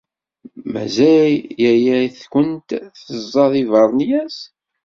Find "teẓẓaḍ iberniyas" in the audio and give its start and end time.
3.03-4.37